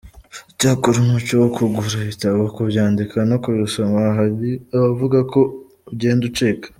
Icyakora 0.51 0.95
umuco 0.99 1.33
wo 1.41 1.49
kugura 1.55 1.95
ibitabo, 2.05 2.39
kubyandika 2.55 3.17
no 3.31 3.37
kubisoma 3.43 3.99
hari 4.17 4.49
abavuga 4.75 5.17
ko 5.31 5.39
ugenda 5.93 6.23
ucika. 6.29 6.67